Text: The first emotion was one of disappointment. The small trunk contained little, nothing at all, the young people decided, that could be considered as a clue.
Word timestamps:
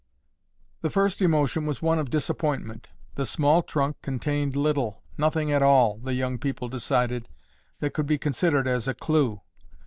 The 0.81 0.89
first 0.89 1.21
emotion 1.21 1.67
was 1.67 1.79
one 1.83 1.99
of 1.99 2.09
disappointment. 2.09 2.89
The 3.13 3.23
small 3.27 3.61
trunk 3.61 3.97
contained 4.01 4.55
little, 4.55 5.03
nothing 5.15 5.51
at 5.51 5.61
all, 5.61 5.99
the 5.99 6.15
young 6.15 6.39
people 6.39 6.69
decided, 6.69 7.29
that 7.81 7.93
could 7.93 8.07
be 8.07 8.17
considered 8.17 8.67
as 8.67 8.87
a 8.87 8.95
clue. 8.95 9.41